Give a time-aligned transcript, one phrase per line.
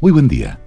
[0.00, 0.58] Muy buen día.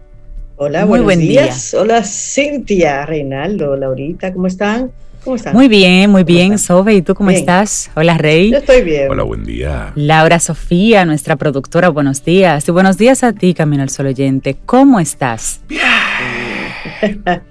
[0.57, 1.71] Hola, Muy buenos buen días.
[1.71, 1.81] Día.
[1.81, 4.91] Hola, Cintia, Reinaldo, Laurita, ¿cómo están?
[5.23, 5.53] ¿Cómo están?
[5.53, 6.93] Muy bien, muy bien, Sobe.
[6.93, 7.89] ¿Y tú cómo estás?
[7.95, 8.51] Hola, Rey.
[8.51, 9.09] Yo estoy bien.
[9.09, 9.91] Hola, buen día.
[9.95, 12.67] Laura Sofía, nuestra productora, buenos días.
[12.67, 14.55] Y buenos días a ti, Camino al Sol oyente.
[14.67, 15.61] ¿Cómo estás?
[15.67, 15.81] Bien.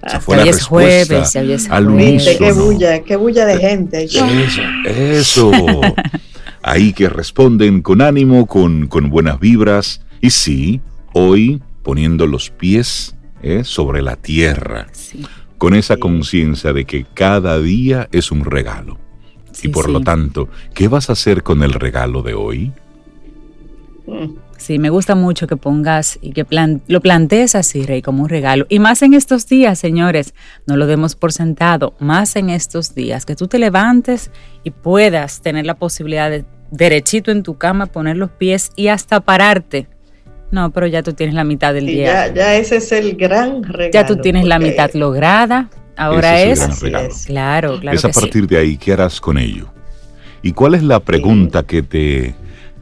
[0.06, 2.36] Esa fue la es jueves, ya es jueves.
[2.38, 4.04] Qué bulla, qué bulla de gente.
[4.04, 4.24] Eso,
[4.86, 5.50] eso.
[6.62, 10.00] Ahí que responden con ánimo, con, con buenas vibras.
[10.20, 10.80] Y sí,
[11.12, 14.86] hoy poniendo los pies eh, sobre la tierra,
[15.58, 18.98] con esa conciencia de que cada día es un regalo.
[19.62, 22.72] y por lo tanto, ¿qué vas a hacer con el regalo de hoy?
[24.56, 26.46] Sí, me gusta mucho que pongas y que
[26.86, 28.66] lo plantees así, Rey, como un regalo.
[28.68, 30.34] Y más en estos días, señores,
[30.66, 34.30] no lo demos por sentado, más en estos días, que tú te levantes
[34.62, 39.20] y puedas tener la posibilidad de derechito en tu cama, poner los pies y hasta
[39.20, 39.88] pararte
[40.52, 42.28] no, pero ya tú tienes la mitad del día.
[42.28, 43.90] Ya, ya, ese es el gran regalo.
[43.90, 45.70] Ya tú tienes la mitad lograda.
[45.96, 46.60] Ahora es.
[47.26, 47.96] Claro, claro.
[47.96, 49.72] Es a partir de ahí, ¿qué harás con ello?
[50.42, 52.34] ¿Y cuál es la pregunta que te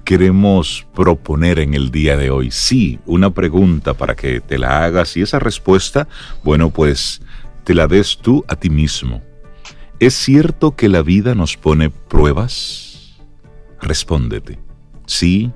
[0.04, 2.50] queremos proponer en el día de hoy?
[2.50, 6.08] Sí, una pregunta para que te la hagas y esa respuesta,
[6.42, 7.22] bueno, pues
[7.62, 9.22] te la des tú a ti mismo.
[10.00, 13.20] ¿Es cierto que la vida nos pone pruebas?
[13.80, 14.58] Respóndete.
[15.06, 15.52] Sí,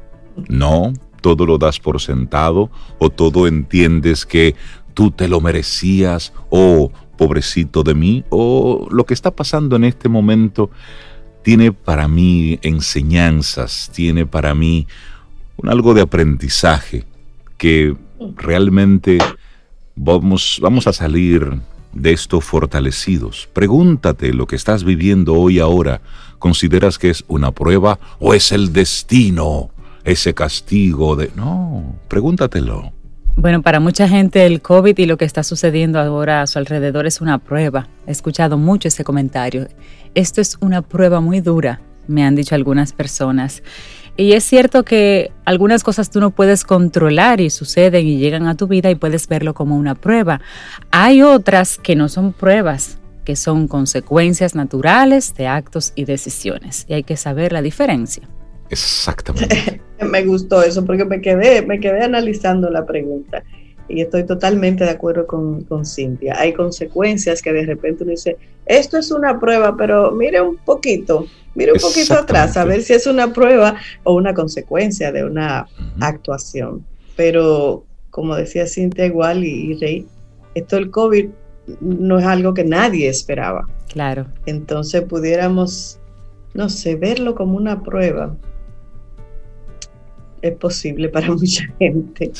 [0.48, 0.92] no,
[1.25, 4.55] todo lo das por sentado o todo entiendes que
[4.92, 10.11] tú te lo merecías o pobrecito de mí o lo que está pasando en este
[10.11, 10.68] momento
[11.42, 14.86] tiene para mí enseñanzas, tiene para mí
[15.57, 17.07] un algo de aprendizaje
[17.57, 17.96] que
[18.36, 19.17] realmente
[19.96, 21.58] vamos, vamos a salir
[21.95, 23.48] de esto fortalecidos.
[23.55, 26.02] Pregúntate lo que estás viviendo hoy ahora.
[26.39, 29.70] ¿Consideras que es una prueba o es el destino?
[30.04, 31.30] Ese castigo de...
[31.34, 32.92] No, pregúntatelo.
[33.36, 37.06] Bueno, para mucha gente el COVID y lo que está sucediendo ahora a su alrededor
[37.06, 37.88] es una prueba.
[38.06, 39.66] He escuchado mucho ese comentario.
[40.14, 43.62] Esto es una prueba muy dura, me han dicho algunas personas.
[44.16, 48.54] Y es cierto que algunas cosas tú no puedes controlar y suceden y llegan a
[48.54, 50.40] tu vida y puedes verlo como una prueba.
[50.92, 56.86] Hay otras que no son pruebas, que son consecuencias naturales de actos y decisiones.
[56.88, 58.28] Y hay que saber la diferencia.
[58.74, 59.80] Exactamente.
[60.01, 63.45] me gustó eso porque me quedé, me quedé analizando la pregunta
[63.89, 66.35] y estoy totalmente de acuerdo con, con Cintia.
[66.39, 68.36] Hay consecuencias que de repente uno dice,
[68.67, 72.95] esto es una prueba, pero mire un poquito, mire un poquito atrás, a ver si
[72.95, 75.68] es una prueba o una consecuencia de una
[76.01, 76.84] actuación.
[77.14, 80.07] Pero como decía Cintia igual y, y Rey,
[80.55, 81.29] esto del COVID
[81.80, 83.68] no es algo que nadie esperaba.
[83.89, 84.27] Claro.
[84.46, 86.01] Entonces pudiéramos,
[86.55, 88.34] no sé, verlo como una prueba
[90.44, 92.30] es posible para mucha gente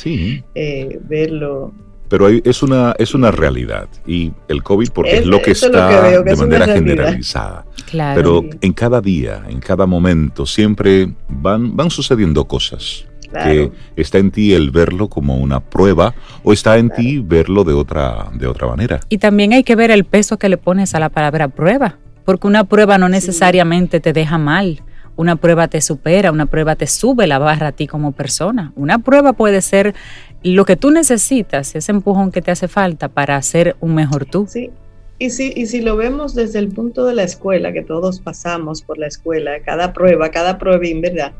[0.53, 1.73] eh, verlo.
[2.07, 3.89] Pero es una, es una realidad.
[4.05, 7.65] Y el COVID porque es, lo que está de manera generalizada.
[7.91, 13.07] Pero en cada día, en cada momento, siempre van, van sucediendo cosas.
[13.43, 17.73] Que está en ti el verlo como una prueba o está en ti verlo de
[17.73, 19.01] otra, de otra manera.
[19.09, 22.47] Y también hay que ver el peso que le pones a la palabra prueba, porque
[22.47, 24.84] una prueba no necesariamente te deja mal
[25.15, 28.73] una prueba te supera, una prueba te sube la barra a ti como persona.
[28.75, 29.95] Una prueba puede ser
[30.43, 34.45] lo que tú necesitas, ese empujón que te hace falta para ser un mejor tú.
[34.47, 34.71] Sí.
[35.17, 38.81] Y si, y si lo vemos desde el punto de la escuela, que todos pasamos
[38.81, 41.31] por la escuela, cada prueba, cada prueba, en verdad,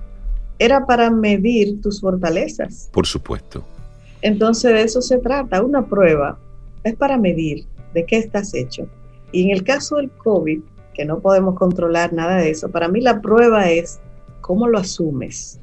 [0.59, 2.89] era para medir tus fortalezas.
[2.93, 3.65] Por supuesto.
[4.21, 5.61] Entonces de eso se trata.
[5.61, 6.39] Una prueba
[6.83, 8.87] es para medir de qué estás hecho.
[9.33, 10.61] Y en el caso del COVID,
[10.95, 12.69] que no podemos controlar nada de eso.
[12.69, 13.99] Para mí la prueba es
[14.41, 15.59] cómo lo asumes.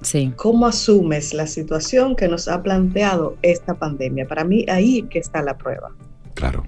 [0.00, 0.32] Sí.
[0.36, 4.26] ¿Cómo asumes la situación que nos ha planteado esta pandemia?
[4.26, 5.92] Para mí ahí que está la prueba.
[6.34, 6.64] Claro.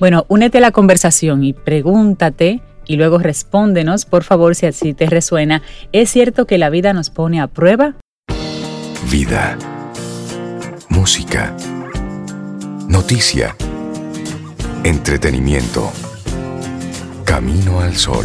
[0.00, 5.06] Bueno, únete a la conversación y pregúntate y luego respóndenos, por favor, si así te
[5.06, 5.62] resuena.
[5.92, 7.96] ¿Es cierto que la vida nos pone a prueba?
[9.10, 9.56] Vida.
[10.90, 11.56] Música.
[12.88, 13.56] Noticia.
[14.84, 15.90] Entretenimiento.
[17.34, 18.24] Camino al Sol.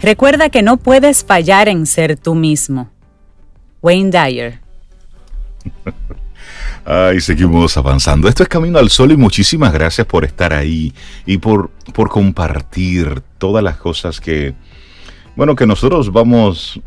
[0.00, 2.90] Recuerda que no puedes fallar en ser tú mismo.
[3.80, 4.60] Wayne Dyer.
[6.84, 8.28] Ay, seguimos avanzando.
[8.28, 10.92] Esto es Camino al Sol y muchísimas gracias por estar ahí
[11.26, 14.54] y por, por compartir todas las cosas que,
[15.36, 16.80] bueno, que nosotros vamos,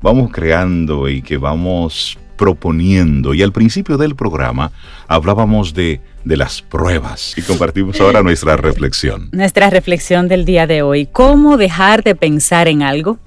[0.00, 3.34] vamos creando y que vamos proponiendo.
[3.34, 4.72] Y al principio del programa
[5.08, 9.28] hablábamos de, de las pruebas y compartimos ahora nuestra reflexión.
[9.32, 11.06] Nuestra reflexión del día de hoy.
[11.06, 13.18] ¿Cómo dejar de pensar en algo?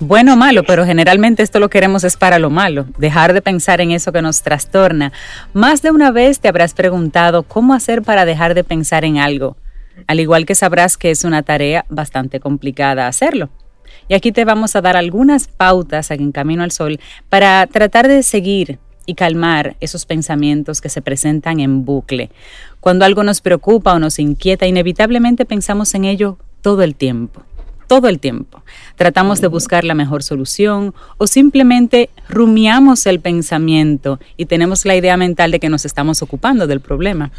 [0.00, 3.80] Bueno o malo, pero generalmente esto lo queremos es para lo malo, dejar de pensar
[3.80, 5.12] en eso que nos trastorna.
[5.52, 9.56] Más de una vez te habrás preguntado cómo hacer para dejar de pensar en algo,
[10.06, 13.50] al igual que sabrás que es una tarea bastante complicada hacerlo.
[14.06, 18.06] Y aquí te vamos a dar algunas pautas aquí en Camino al Sol para tratar
[18.06, 22.30] de seguir y calmar esos pensamientos que se presentan en bucle.
[22.80, 27.47] Cuando algo nos preocupa o nos inquieta, inevitablemente pensamos en ello todo el tiempo
[27.88, 28.62] todo el tiempo.
[28.94, 35.16] Tratamos de buscar la mejor solución o simplemente rumiamos el pensamiento y tenemos la idea
[35.16, 37.32] mental de que nos estamos ocupando del problema.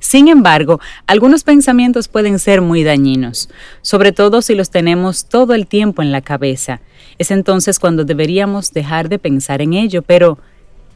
[0.00, 3.48] Sin embargo, algunos pensamientos pueden ser muy dañinos,
[3.80, 6.80] sobre todo si los tenemos todo el tiempo en la cabeza.
[7.18, 10.38] Es entonces cuando deberíamos dejar de pensar en ello, pero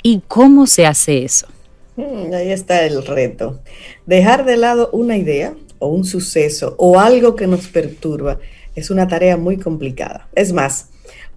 [0.03, 1.47] ¿y cómo se hace eso?
[1.97, 3.61] Mm, ahí está el reto.
[4.07, 8.39] Dejar de lado una idea o un suceso o algo que nos perturba
[8.77, 10.29] es una tarea muy complicada.
[10.37, 10.91] Es más,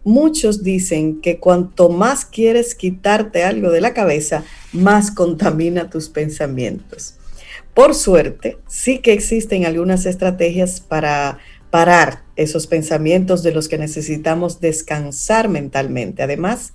[0.03, 7.15] muchos dicen que cuanto más quieres quitarte algo de la cabeza, más contamina tus pensamientos.
[7.73, 11.39] Por suerte, sí que existen algunas estrategias para
[11.71, 16.23] parar esos pensamientos de los que necesitamos descansar mentalmente.
[16.23, 16.73] Además,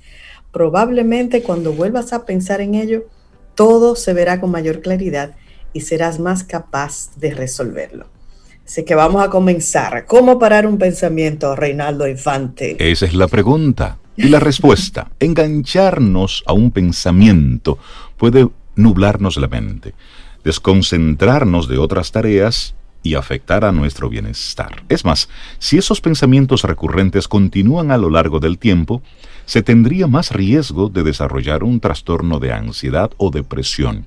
[0.52, 3.05] probablemente cuando vuelvas a pensar en ello,
[3.55, 5.37] todo se verá con mayor claridad
[5.72, 8.13] y serás más capaz de resolverlo.
[8.66, 10.06] Así que vamos a comenzar.
[10.06, 12.76] ¿Cómo parar un pensamiento, Reinaldo Infante?
[12.78, 13.99] Esa es la pregunta.
[14.16, 17.78] Y la respuesta, engancharnos a un pensamiento
[18.16, 19.94] puede nublarnos la mente,
[20.44, 24.82] desconcentrarnos de otras tareas y afectar a nuestro bienestar.
[24.88, 25.28] Es más,
[25.58, 29.02] si esos pensamientos recurrentes continúan a lo largo del tiempo,
[29.44, 34.06] se tendría más riesgo de desarrollar un trastorno de ansiedad o depresión.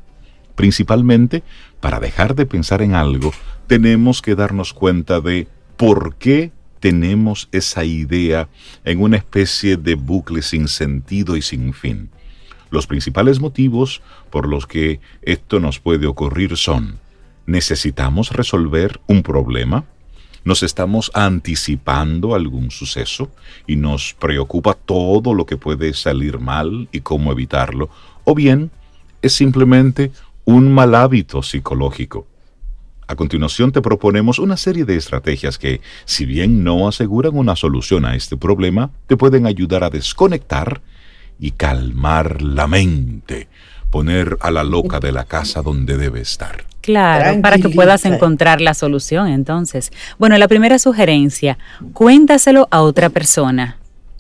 [0.56, 1.44] Principalmente,
[1.80, 3.32] para dejar de pensar en algo,
[3.68, 8.48] tenemos que darnos cuenta de por qué tenemos esa idea
[8.86, 12.10] en una especie de bucle sin sentido y sin fin.
[12.70, 17.00] Los principales motivos por los que esto nos puede ocurrir son,
[17.46, 19.86] necesitamos resolver un problema,
[20.44, 23.30] nos estamos anticipando algún suceso
[23.66, 27.90] y nos preocupa todo lo que puede salir mal y cómo evitarlo,
[28.24, 28.72] o bien
[29.22, 30.12] es simplemente
[30.46, 32.28] un mal hábito psicológico
[33.08, 38.06] a continuación te proponemos una serie de estrategias que, si bien no aseguran una solución
[38.06, 40.82] a este problema, te pueden ayudar a desconectar
[41.40, 43.48] y calmar la mente,
[43.90, 46.66] poner a la loca de la casa donde debe estar.
[46.82, 49.92] Claro, para que puedas encontrar la solución entonces.
[50.18, 51.58] Bueno, la primera sugerencia,
[51.94, 53.77] cuéntaselo a otra persona.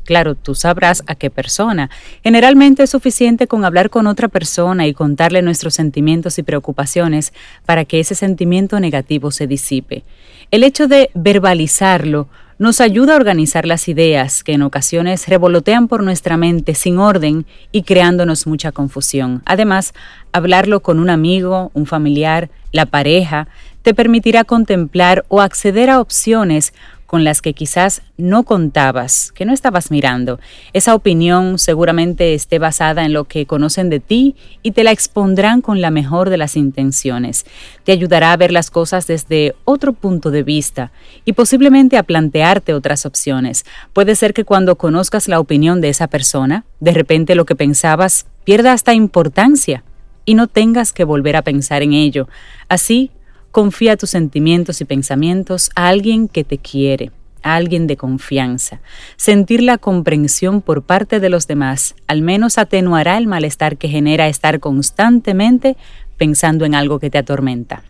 [0.07, 1.89] Claro, tú sabrás a qué persona.
[2.23, 7.33] Generalmente es suficiente con hablar con otra persona y contarle nuestros sentimientos y preocupaciones
[7.65, 10.05] para que ese sentimiento negativo se disipe.
[10.49, 16.03] El hecho de verbalizarlo nos ayuda a organizar las ideas que en ocasiones revolotean por
[16.03, 19.41] nuestra mente sin orden y creándonos mucha confusión.
[19.45, 19.93] Además,
[20.31, 23.49] hablarlo con un amigo, un familiar, la pareja,
[23.81, 26.73] te permitirá contemplar o acceder a opciones
[27.07, 30.39] con las que quizás no contabas, que no estabas mirando.
[30.73, 35.61] Esa opinión seguramente esté basada en lo que conocen de ti y te la expondrán
[35.61, 37.45] con la mejor de las intenciones.
[37.85, 40.91] Te ayudará a ver las cosas desde otro punto de vista
[41.23, 43.65] y posiblemente a plantearte otras opciones.
[43.93, 48.27] Puede ser que cuando conozcas la opinión de esa persona, de repente lo que pensabas
[48.43, 49.83] pierda hasta importancia
[50.25, 52.27] y no tengas que volver a pensar en ello.
[52.67, 53.11] Así
[53.57, 57.09] Confía tus sentimientos y pensamientos a alguien que te quiere,
[57.41, 58.81] a alguien de confianza.
[59.15, 64.27] Sentir la comprensión por parte de los demás al menos atenuará el malestar que genera
[64.27, 65.75] estar constantemente
[66.17, 67.81] pensando en algo que te atormenta.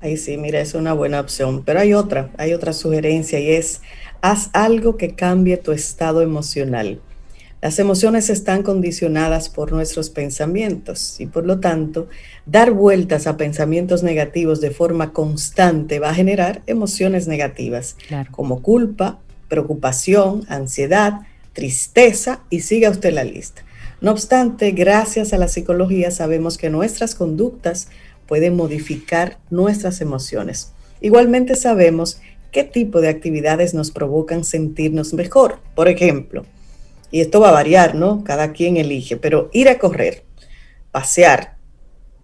[0.00, 1.62] Ahí sí, mira, es una buena opción.
[1.62, 3.82] Pero hay otra, hay otra sugerencia y es,
[4.22, 7.02] haz algo que cambie tu estado emocional.
[7.66, 12.06] Las emociones están condicionadas por nuestros pensamientos y por lo tanto,
[12.46, 17.96] dar vueltas a pensamientos negativos de forma constante va a generar emociones negativas,
[18.30, 19.18] como culpa,
[19.48, 21.22] preocupación, ansiedad,
[21.54, 23.64] tristeza y siga usted la lista.
[24.00, 27.88] No obstante, gracias a la psicología sabemos que nuestras conductas
[28.28, 30.72] pueden modificar nuestras emociones.
[31.00, 32.20] Igualmente sabemos
[32.52, 35.58] qué tipo de actividades nos provocan sentirnos mejor.
[35.74, 36.44] Por ejemplo,
[37.16, 38.22] y esto va a variar, ¿no?
[38.24, 40.24] Cada quien elige, pero ir a correr,
[40.92, 41.56] pasear,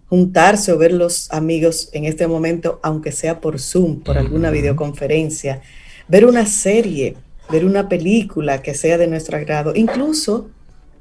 [0.07, 5.63] juntarse o ver los amigos en este momento, aunque sea por Zoom, por alguna videoconferencia,
[6.07, 7.15] ver una serie,
[7.49, 10.51] ver una película que sea de nuestro agrado, incluso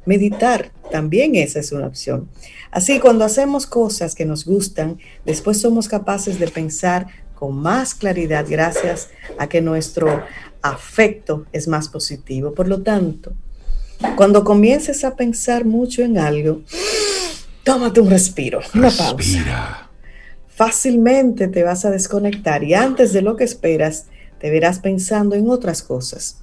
[0.06, 2.30] meditar, también esa es una opción.
[2.70, 8.46] Así, cuando hacemos cosas que nos gustan, después somos capaces de pensar con más claridad
[8.48, 10.22] gracias a que nuestro
[10.62, 12.54] afecto es más positivo.
[12.54, 13.34] Por lo tanto,
[14.16, 16.62] cuando comiences a pensar mucho en algo,
[17.64, 19.88] tómate un respiro, una pausa.
[20.48, 24.06] Fácilmente te vas a desconectar y antes de lo que esperas,
[24.38, 26.38] te verás pensando en otras cosas.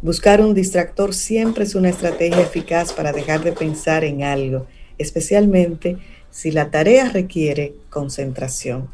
[0.00, 5.98] Buscar un distractor siempre es una estrategia eficaz para dejar de pensar en algo, especialmente
[6.30, 8.88] si la tarea requiere concentración.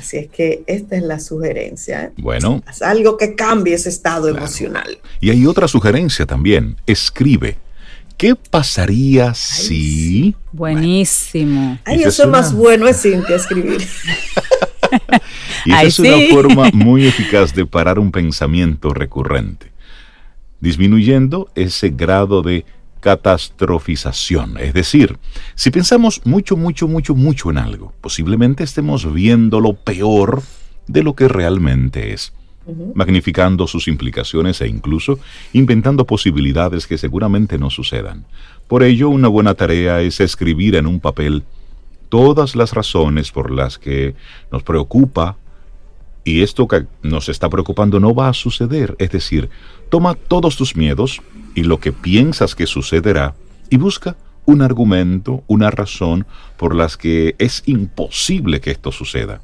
[0.00, 2.04] Así es que esta es la sugerencia.
[2.04, 2.12] ¿eh?
[2.16, 2.62] Bueno.
[2.64, 4.98] Haz algo que cambie ese estado emocional.
[5.20, 6.76] Y hay otra sugerencia también.
[6.86, 7.58] Escribe.
[8.16, 10.34] ¿Qué pasaría si...
[10.52, 11.78] Buenísimo.
[11.84, 13.82] Ay, eso es más bueno es Cintia escribir.
[15.66, 19.70] y esa es una forma muy eficaz de parar un pensamiento recurrente,
[20.60, 22.64] disminuyendo ese grado de
[23.00, 24.58] catastrofización.
[24.58, 25.18] Es decir,
[25.54, 30.42] si pensamos mucho, mucho, mucho, mucho en algo, posiblemente estemos viendo lo peor
[30.86, 32.32] de lo que realmente es,
[32.94, 35.18] magnificando sus implicaciones e incluso
[35.52, 38.26] inventando posibilidades que seguramente no sucedan.
[38.68, 41.44] Por ello, una buena tarea es escribir en un papel
[42.08, 44.14] todas las razones por las que
[44.52, 45.36] nos preocupa
[46.24, 48.94] y esto que nos está preocupando no va a suceder.
[48.98, 49.48] Es decir,
[49.88, 51.22] toma todos tus miedos
[51.54, 53.34] y lo que piensas que sucederá
[53.68, 56.26] y busca un argumento, una razón
[56.56, 59.40] por las que es imposible que esto suceda.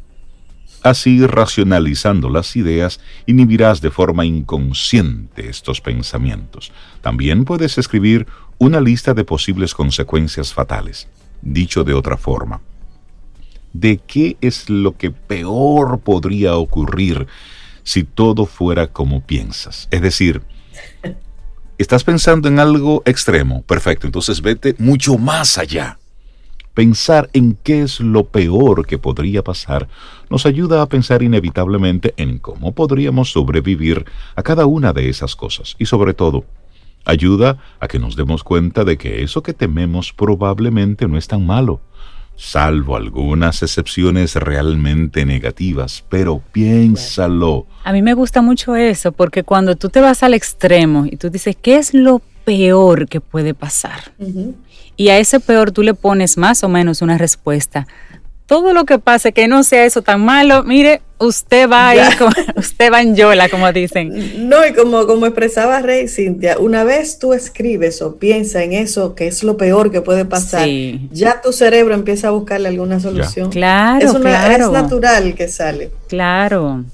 [0.82, 6.72] Así, racionalizando las ideas, inhibirás de forma inconsciente estos pensamientos.
[7.00, 8.26] También puedes escribir
[8.58, 11.08] una lista de posibles consecuencias fatales.
[11.42, 12.60] Dicho de otra forma,
[13.72, 17.26] ¿de qué es lo que peor podría ocurrir
[17.82, 19.88] si todo fuera como piensas?
[19.90, 20.42] Es decir,
[21.78, 25.98] estás pensando en algo extremo, perfecto, entonces vete mucho más allá.
[26.74, 29.88] Pensar en qué es lo peor que podría pasar
[30.28, 34.04] nos ayuda a pensar inevitablemente en cómo podríamos sobrevivir
[34.34, 35.74] a cada una de esas cosas.
[35.78, 36.44] Y sobre todo,
[37.06, 41.46] ayuda a que nos demos cuenta de que eso que tememos probablemente no es tan
[41.46, 41.80] malo,
[42.36, 47.66] salvo algunas excepciones realmente negativas, pero piénsalo.
[47.84, 51.30] A mí me gusta mucho eso, porque cuando tú te vas al extremo y tú
[51.30, 54.12] dices, ¿qué es lo peor que puede pasar?
[54.96, 57.86] Y a ese peor tú le pones más o menos una respuesta
[58.46, 62.00] todo lo que pase que no sea eso tan malo, mire, usted va ahí,
[62.56, 64.48] usted va en yola, como dicen.
[64.48, 69.14] No, y como, como expresaba Rey Cintia, una vez tú escribes o piensas en eso,
[69.14, 70.68] que es lo peor que puede pasar,
[71.10, 73.50] ya tu cerebro empieza a buscarle alguna solución.
[73.50, 74.66] Claro, es claro.
[74.66, 75.90] Es natural que sale.
[76.08, 76.84] Claro.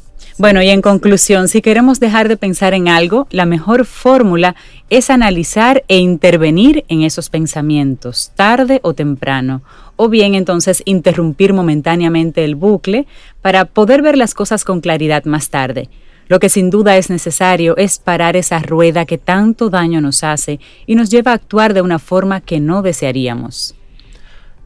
[0.43, 4.57] Bueno, y en conclusión, si queremos dejar de pensar en algo, la mejor fórmula
[4.91, 9.63] es analizar e intervenir en esos pensamientos, tarde o temprano,
[9.95, 13.07] o bien entonces interrumpir momentáneamente el bucle
[13.41, 15.89] para poder ver las cosas con claridad más tarde.
[16.27, 20.59] Lo que sin duda es necesario es parar esa rueda que tanto daño nos hace
[20.89, 23.77] y nos lleva a actuar de una forma que no desearíamos.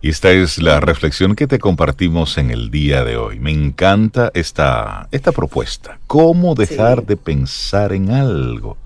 [0.02, 3.40] Y esta es la reflexión que te compartimos en el día de hoy.
[3.40, 5.98] Me encanta esta, esta propuesta.
[6.06, 8.76] ¿Cómo dejar de pensar en algo?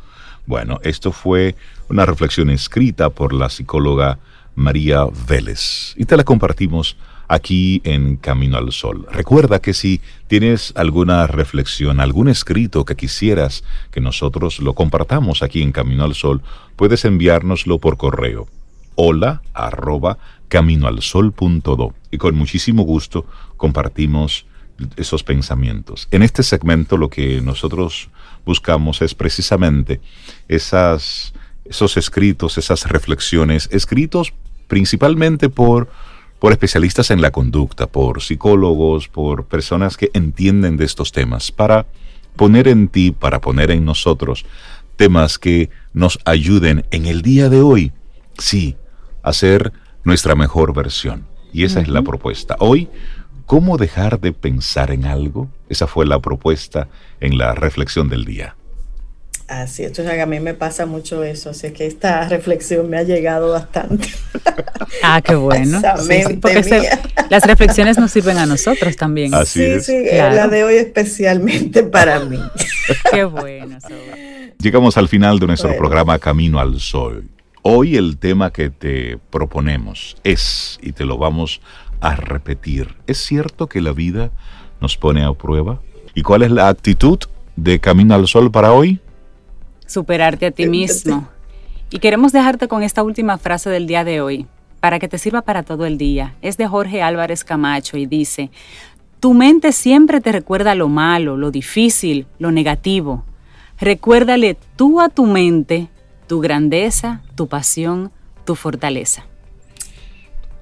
[0.47, 1.57] Bueno, esto fue
[1.89, 4.19] una reflexión escrita por la psicóloga
[4.55, 6.97] María Vélez y te la compartimos
[7.29, 9.07] aquí en Camino al Sol.
[9.11, 15.63] Recuerda que si tienes alguna reflexión, algún escrito que quisieras que nosotros lo compartamos aquí
[15.63, 16.41] en Camino al Sol,
[16.77, 18.49] puedes enviárnoslo por correo
[19.03, 20.19] hola arroba
[20.51, 23.25] caminoalsol.do y con muchísimo gusto
[23.57, 24.45] compartimos
[24.97, 26.09] esos pensamientos.
[26.11, 28.11] En este segmento lo que nosotros
[28.45, 30.01] buscamos es precisamente
[30.49, 31.33] esas,
[31.65, 34.35] esos escritos, esas reflexiones, escritos
[34.67, 35.89] principalmente por,
[36.39, 41.87] por especialistas en la conducta, por psicólogos, por personas que entienden de estos temas, para
[42.37, 44.45] poner en ti, para poner en nosotros
[44.97, 47.93] temas que nos ayuden en el día de hoy,
[48.39, 48.77] sí,
[49.23, 49.73] a ser
[50.05, 51.27] nuestra mejor versión.
[51.53, 52.57] Y esa es la propuesta.
[52.61, 52.89] Hoy,
[53.47, 55.49] ¿cómo dejar de pensar en algo?
[55.69, 56.89] Esa fue la propuesta
[57.21, 58.55] en la reflexión del día.
[59.51, 63.51] Así, esto a mí me pasa mucho eso, así que esta reflexión me ha llegado
[63.51, 64.09] bastante.
[65.03, 65.81] Ah, qué bueno.
[66.43, 66.89] porque
[67.31, 69.33] las reflexiones nos sirven a nosotros también.
[69.47, 72.39] sí, sí, la de hoy especialmente para mí.
[73.13, 73.79] Qué bueno.
[74.59, 77.25] Llegamos al final de nuestro programa Camino al Sol.
[77.63, 81.61] Hoy el tema que te proponemos es, y te lo vamos
[82.01, 84.31] a repetir, ¿es cierto que la vida
[84.81, 85.81] nos pone a prueba?
[86.15, 87.19] ¿Y cuál es la actitud
[87.57, 89.01] de Camino al Sol para hoy?
[89.91, 91.29] superarte a ti mismo.
[91.91, 94.47] Y queremos dejarte con esta última frase del día de hoy,
[94.79, 96.35] para que te sirva para todo el día.
[96.41, 98.51] Es de Jorge Álvarez Camacho y dice,
[99.19, 103.25] tu mente siempre te recuerda lo malo, lo difícil, lo negativo.
[103.81, 105.89] Recuérdale tú a tu mente
[106.31, 108.13] tu grandeza, tu pasión,
[108.45, 109.25] tu fortaleza.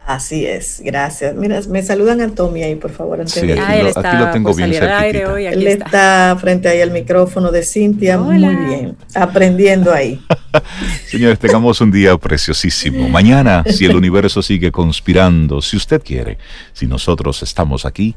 [0.07, 1.35] Así es, gracias.
[1.35, 3.21] Mira, me saludan a Tommy ahí, por favor.
[3.21, 6.35] Antes sí, aquí, lo, aquí, lo, tengo bien aire hoy, Él está.
[6.41, 10.19] frente ahí al micrófono de Cintia, muy bien, aprendiendo ahí.
[11.07, 13.07] Señores, tengamos un día preciosísimo.
[13.11, 16.39] Mañana, si el universo sigue conspirando, si usted quiere,
[16.73, 18.17] si nosotros estamos aquí,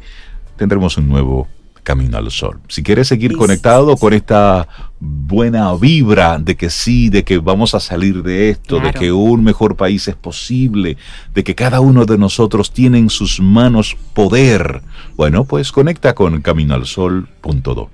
[0.55, 1.49] tendremos un nuevo
[1.83, 2.59] Camino al Sol.
[2.67, 4.67] Si quieres seguir conectado con esta
[4.99, 9.43] buena vibra de que sí, de que vamos a salir de esto, de que un
[9.43, 10.97] mejor país es posible,
[11.33, 14.81] de que cada uno de nosotros tiene en sus manos poder,
[15.15, 17.89] bueno, pues conecta con caminoalsol.do.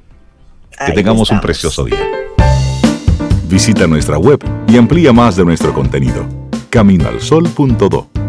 [0.86, 2.06] Que tengamos un precioso día.
[3.50, 6.28] Visita nuestra web y amplía más de nuestro contenido.
[6.70, 8.27] Caminoalsol.do